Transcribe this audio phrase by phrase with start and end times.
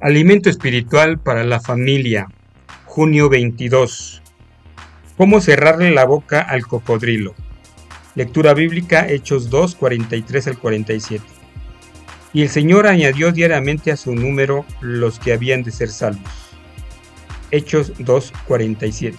[0.00, 2.26] Alimento espiritual para la familia,
[2.86, 4.22] junio 22.
[5.18, 7.34] ¿Cómo cerrarle la boca al cocodrilo?
[8.14, 11.22] Lectura bíblica Hechos 2, 43 al 47.
[12.32, 16.32] Y el Señor añadió diariamente a su número los que habían de ser salvos.
[17.50, 19.18] Hechos 2, 47.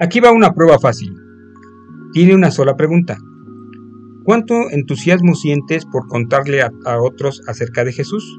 [0.00, 1.14] Aquí va una prueba fácil.
[2.12, 3.18] Tiene una sola pregunta.
[4.28, 8.38] ¿Cuánto entusiasmo sientes por contarle a, otros acerca de Jesús?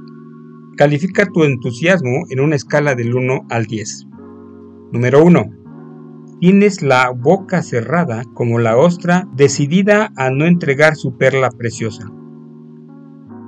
[0.77, 4.05] Califica tu entusiasmo en una escala del 1 al 10.
[4.91, 5.49] Número 1.
[6.41, 12.07] Tienes la boca cerrada como la ostra decidida a no entregar su perla preciosa.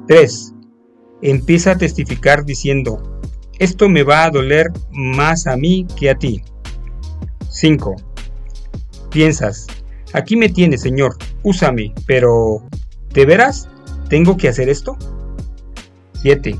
[0.07, 0.55] 3.
[1.21, 3.21] Empieza a testificar diciendo,
[3.59, 6.41] esto me va a doler más a mí que a ti.
[7.51, 7.97] 5.
[9.11, 9.67] Piensas,
[10.13, 12.63] Aquí me tienes, Señor, úsame, pero
[13.13, 13.69] ¿de veras
[14.09, 14.97] tengo que hacer esto?
[16.21, 16.57] 7.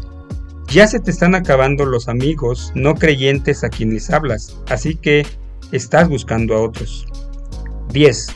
[0.68, 5.26] Ya se te están acabando los amigos no creyentes a quienes hablas, así que
[5.74, 7.06] estás buscando a otros.
[7.90, 8.28] 10.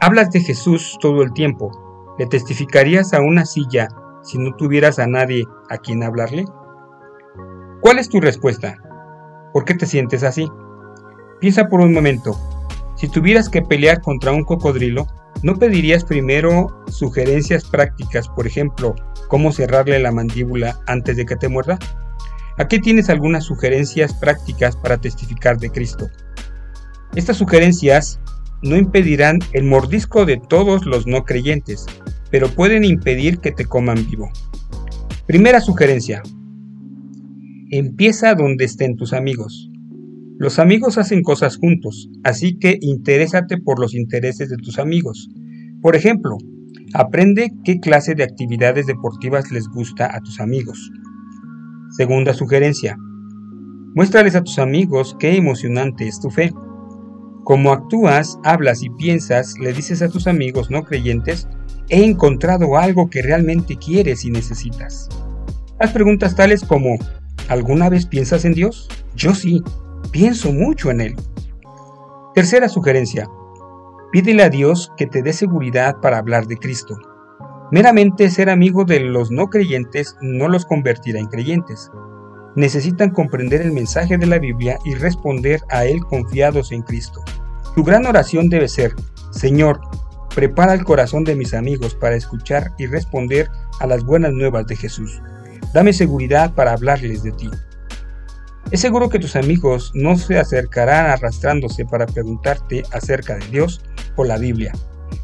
[0.00, 2.14] Hablas de Jesús todo el tiempo.
[2.18, 3.88] ¿Le testificarías a una silla
[4.22, 6.46] si no tuvieras a nadie a quien hablarle?
[7.80, 8.78] ¿Cuál es tu respuesta?
[9.52, 10.50] ¿Por qué te sientes así?
[11.40, 12.36] Piensa por un momento,
[12.96, 15.06] si tuvieras que pelear contra un cocodrilo,
[15.42, 18.94] ¿no pedirías primero sugerencias prácticas, por ejemplo,
[19.28, 21.78] cómo cerrarle la mandíbula antes de que te muerda?
[22.58, 26.08] Aquí tienes algunas sugerencias prácticas para testificar de Cristo.
[27.14, 28.18] Estas sugerencias
[28.62, 31.84] no impedirán el mordisco de todos los no creyentes,
[32.30, 34.30] pero pueden impedir que te coman vivo.
[35.26, 36.22] Primera sugerencia.
[37.70, 39.65] Empieza donde estén tus amigos.
[40.38, 45.30] Los amigos hacen cosas juntos, así que interésate por los intereses de tus amigos.
[45.80, 46.36] Por ejemplo,
[46.92, 50.90] aprende qué clase de actividades deportivas les gusta a tus amigos.
[51.96, 52.98] Segunda sugerencia.
[53.94, 56.52] Muéstrales a tus amigos qué emocionante es tu fe.
[57.44, 61.48] Como actúas, hablas y piensas, le dices a tus amigos no creyentes,
[61.88, 65.08] he encontrado algo que realmente quieres y necesitas.
[65.78, 66.98] Haz preguntas tales como,
[67.48, 68.88] ¿alguna vez piensas en Dios?
[69.14, 69.62] Yo sí.
[70.10, 71.16] Pienso mucho en él.
[72.34, 73.28] Tercera sugerencia.
[74.12, 76.96] Pídele a Dios que te dé seguridad para hablar de Cristo.
[77.72, 81.90] Meramente ser amigo de los no creyentes no los convertirá en creyentes.
[82.54, 87.22] Necesitan comprender el mensaje de la Biblia y responder a él confiados en Cristo.
[87.74, 88.94] Tu gran oración debe ser,
[89.32, 89.80] Señor,
[90.34, 93.50] prepara el corazón de mis amigos para escuchar y responder
[93.80, 95.20] a las buenas nuevas de Jesús.
[95.74, 97.50] Dame seguridad para hablarles de ti.
[98.72, 103.80] Es seguro que tus amigos no se acercarán arrastrándose para preguntarte acerca de Dios
[104.16, 104.72] o la Biblia.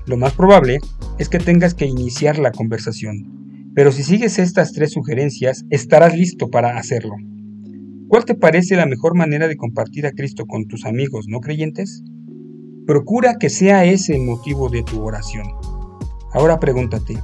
[0.07, 0.79] Lo más probable
[1.19, 3.71] es que tengas que iniciar la conversación.
[3.75, 7.17] Pero si sigues estas tres sugerencias, estarás listo para hacerlo.
[8.07, 12.05] ¿Cuál te parece la mejor manera de compartir a Cristo con tus amigos no creyentes?
[12.87, 15.47] Procura que sea ese el motivo de tu oración.
[16.33, 17.19] Ahora pregúntate,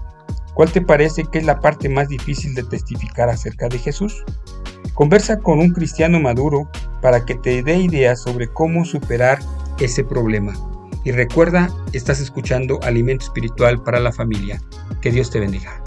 [0.55, 4.25] ¿cuál te parece que es la parte más difícil de testificar acerca de Jesús?
[4.99, 6.69] Conversa con un cristiano maduro
[7.01, 9.39] para que te dé ideas sobre cómo superar
[9.79, 10.55] ese problema.
[11.05, 14.61] Y recuerda, estás escuchando Alimento Espiritual para la Familia.
[15.01, 15.81] Que Dios te bendiga.